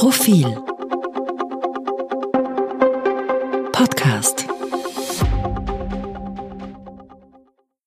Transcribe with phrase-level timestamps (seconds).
[0.00, 0.46] Profil
[3.70, 4.46] Podcast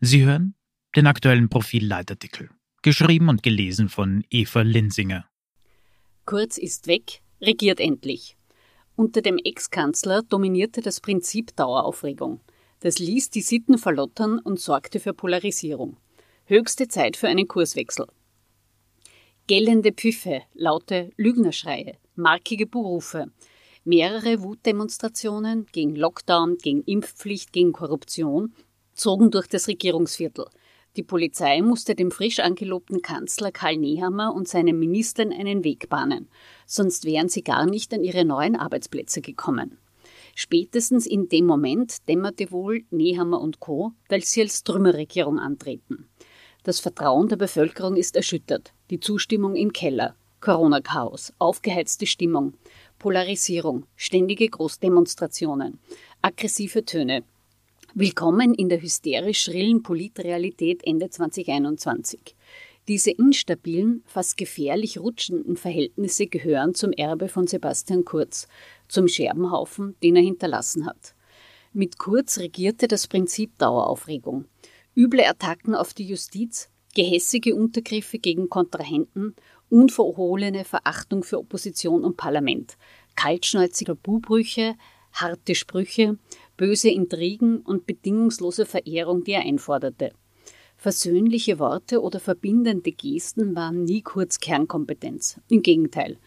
[0.00, 0.54] Sie hören
[0.94, 2.50] den aktuellen Profil-Leitartikel,
[2.82, 5.24] geschrieben und gelesen von Eva Linsinger.
[6.26, 8.36] Kurz ist weg, regiert endlich.
[8.96, 12.42] Unter dem Ex-Kanzler dominierte das Prinzip Daueraufregung.
[12.80, 15.96] Das ließ die Sitten verlottern und sorgte für Polarisierung.
[16.44, 18.08] Höchste Zeit für einen Kurswechsel.
[19.46, 23.30] Gellende Pfiffe, laute Lügnerschreie, markige Berufe,
[23.84, 28.54] mehrere Wutdemonstrationen gegen Lockdown, gegen Impfpflicht, gegen Korruption
[28.94, 30.46] zogen durch das Regierungsviertel.
[30.96, 36.30] Die Polizei musste dem frisch angelobten Kanzler Karl Nehammer und seinen Ministern einen Weg bahnen,
[36.64, 39.76] sonst wären sie gar nicht an ihre neuen Arbeitsplätze gekommen.
[40.34, 46.08] Spätestens in dem Moment dämmerte wohl Nehammer und Co., weil sie als Trümmerregierung antreten.
[46.64, 52.54] Das Vertrauen der Bevölkerung ist erschüttert, die Zustimmung im Keller, Corona-Chaos, aufgeheizte Stimmung,
[52.98, 55.78] Polarisierung, ständige Großdemonstrationen,
[56.22, 57.22] aggressive Töne.
[57.92, 62.34] Willkommen in der hysterisch schrillen Politrealität Ende 2021.
[62.88, 68.48] Diese instabilen, fast gefährlich rutschenden Verhältnisse gehören zum Erbe von Sebastian Kurz,
[68.88, 71.14] zum Scherbenhaufen, den er hinterlassen hat.
[71.74, 74.46] Mit Kurz regierte das Prinzip Daueraufregung.
[74.96, 79.34] Üble Attacken auf die Justiz, gehässige Untergriffe gegen Kontrahenten,
[79.68, 82.76] unverhohlene Verachtung für Opposition und Parlament,
[83.16, 84.76] kaltschnäuzige Buhbrüche,
[85.12, 86.16] harte Sprüche,
[86.56, 90.12] böse Intrigen und bedingungslose Verehrung, die er einforderte.
[90.76, 95.40] Versöhnliche Worte oder verbindende Gesten waren nie kurz Kernkompetenz.
[95.48, 96.18] Im Gegenteil.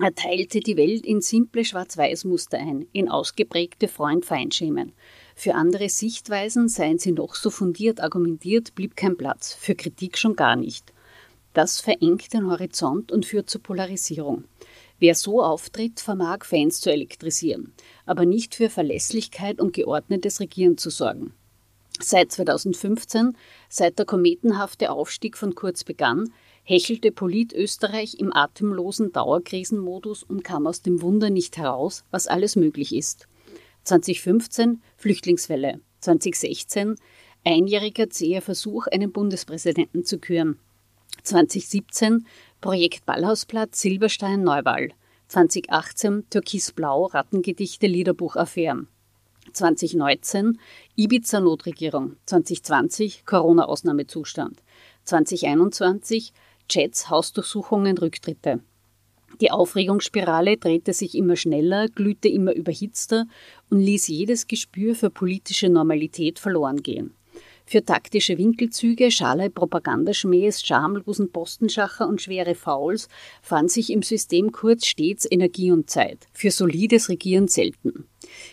[0.00, 4.92] Er teilte die Welt in simple Schwarz-Weiß-Muster ein, in ausgeprägte Freund-Feind-Schemen.
[5.34, 10.36] Für andere Sichtweisen, seien sie noch so fundiert argumentiert, blieb kein Platz, für Kritik schon
[10.36, 10.92] gar nicht.
[11.52, 14.44] Das verengt den Horizont und führt zur Polarisierung.
[14.98, 17.72] Wer so auftritt, vermag Fans zu elektrisieren,
[18.06, 21.34] aber nicht für Verlässlichkeit und geordnetes Regieren zu sorgen.
[22.00, 23.36] Seit 2015,
[23.68, 26.32] seit der kometenhafte Aufstieg von Kurz begann,
[26.64, 32.94] hechelte Polit-Österreich im atemlosen Dauerkrisenmodus und kam aus dem Wunder nicht heraus, was alles möglich
[32.94, 33.28] ist.
[33.84, 36.96] 2015 Flüchtlingswelle, 2016
[37.44, 40.58] einjähriger zäher Versuch, einen Bundespräsidenten zu küren.
[41.22, 42.26] 2017
[42.60, 44.90] Projekt Ballhausplatz Silberstein Neuwahl.
[45.28, 48.88] 2018 Türkisblau Rattengedichte Liederbuch Affären.
[49.52, 50.58] 2019
[50.96, 52.16] Ibiza Notregierung.
[52.26, 54.62] 2020 Corona Ausnahmezustand.
[55.04, 56.32] 2021
[56.68, 58.60] Chats Hausdurchsuchungen Rücktritte.
[59.40, 63.26] Die Aufregungsspirale drehte sich immer schneller, glühte immer überhitzter
[63.70, 67.14] und ließ jedes Gespür für politische Normalität verloren gehen.
[67.66, 73.08] Für taktische Winkelzüge, schale Propagandaschmähs, schamlosen Postenschacher und schwere Fouls
[73.40, 76.26] fand sich im System kurz stets Energie und Zeit.
[76.34, 78.04] Für solides Regieren selten.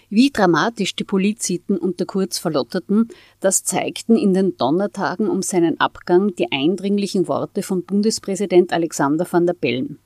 [0.09, 3.09] Wie dramatisch die Poliziten unter Kurz verlotterten,
[3.41, 9.45] das zeigten in den Donnertagen um seinen Abgang die eindringlichen Worte von Bundespräsident Alexander van
[9.45, 9.99] der Bellen.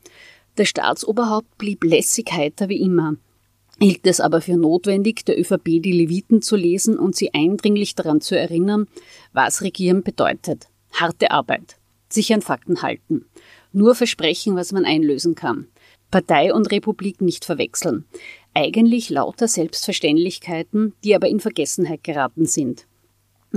[0.57, 3.17] Der Staatsoberhaupt blieb lässig heiter wie immer,
[3.79, 8.21] hielt es aber für notwendig, der ÖVP die Leviten zu lesen und sie eindringlich daran
[8.21, 8.87] zu erinnern,
[9.33, 10.67] was Regieren bedeutet.
[10.93, 11.75] Harte Arbeit,
[12.07, 13.25] sich an Fakten halten,
[13.73, 15.67] nur versprechen, was man einlösen kann.
[16.09, 18.05] Partei und Republik nicht verwechseln.
[18.53, 22.87] Eigentlich lauter Selbstverständlichkeiten, die aber in Vergessenheit geraten sind.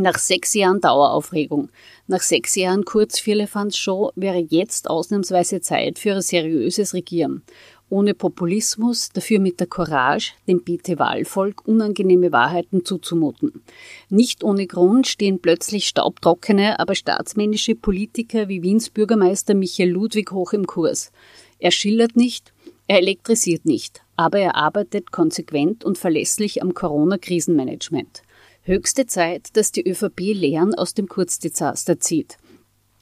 [0.00, 1.70] Nach sechs Jahren Daueraufregung,
[2.06, 7.42] nach sechs Jahren Kurz-Vierlefanz-Show wäre jetzt ausnahmsweise Zeit für ein seriöses Regieren.
[7.88, 13.64] Ohne Populismus, dafür mit der Courage, dem BT-Wahlvolk unangenehme Wahrheiten zuzumuten.
[14.09, 20.53] Nicht ohne Grund stehen plötzlich staubtrockene, aber staatsmännische Politiker wie Wiens Bürgermeister Michael Ludwig hoch
[20.53, 21.10] im Kurs.
[21.59, 22.53] Er schillert nicht,
[22.86, 28.22] er elektrisiert nicht, aber er arbeitet konsequent und verlässlich am Corona-Krisenmanagement.
[28.69, 32.37] Höchste Zeit, dass die ÖVP Lehren aus dem Kurzdesaster zieht.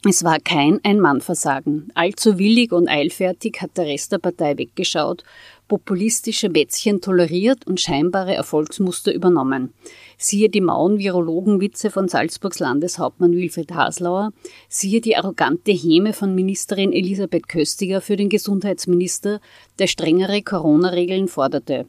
[0.07, 1.91] Es war kein Ein-Mann-Versagen.
[1.93, 5.25] Allzu willig und eilfertig hat der Rest der Partei weggeschaut,
[5.67, 9.73] populistische Mätzchen toleriert und scheinbare Erfolgsmuster übernommen.
[10.17, 14.31] Siehe die mauen Virologenwitze von Salzburgs Landeshauptmann Wilfried Haslauer,
[14.69, 19.41] siehe die arrogante Häme von Ministerin Elisabeth Köstiger für den Gesundheitsminister,
[19.79, 21.87] der strengere Corona-Regeln forderte.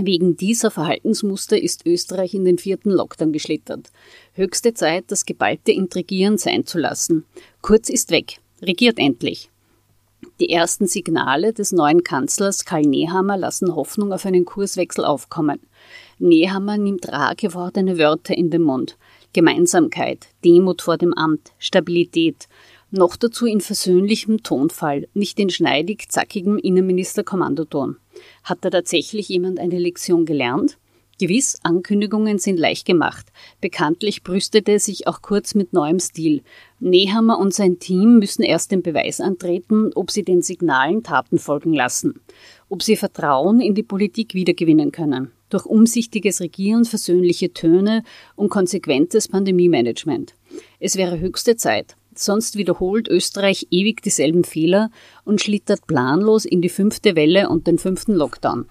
[0.00, 3.90] Wegen dieser Verhaltensmuster ist Österreich in den vierten Lockdown geschlittert.
[4.32, 7.24] Höchste Zeit, das geballte Intrigieren sein zu lassen.
[7.62, 8.38] Kurz ist weg.
[8.60, 9.50] Regiert endlich.
[10.40, 15.60] Die ersten Signale des neuen Kanzlers Karl Nehammer lassen Hoffnung auf einen Kurswechsel aufkommen.
[16.18, 18.96] Nehammer nimmt rar gewordene Wörter in den Mund.
[19.32, 22.48] Gemeinsamkeit, Demut vor dem Amt, Stabilität,
[22.90, 27.96] Noch dazu in versöhnlichem Tonfall, nicht in schneidig zackigem Innenminister-Kommandoton.
[28.42, 30.78] Hat da tatsächlich jemand eine Lektion gelernt?
[31.20, 33.26] Gewiss, Ankündigungen sind leicht gemacht.
[33.60, 36.42] Bekanntlich brüstete er sich auch kurz mit neuem Stil.
[36.80, 41.72] Nehammer und sein Team müssen erst den Beweis antreten, ob sie den Signalen Taten folgen
[41.72, 42.20] lassen.
[42.68, 45.30] Ob sie Vertrauen in die Politik wiedergewinnen können.
[45.50, 48.02] Durch umsichtiges Regieren, versöhnliche Töne
[48.34, 50.34] und konsequentes Pandemiemanagement.
[50.80, 51.94] Es wäre höchste Zeit.
[52.18, 54.90] Sonst wiederholt Österreich ewig dieselben Fehler
[55.24, 58.70] und schlittert planlos in die fünfte Welle und den fünften Lockdown.